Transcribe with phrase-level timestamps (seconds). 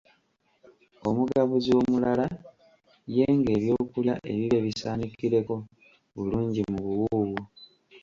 [1.09, 2.25] Omugabuzi omulala
[3.15, 5.55] ye ng'eby’okulya ebibye bisaanikireko
[6.15, 7.41] bulungi mu buwuuwo.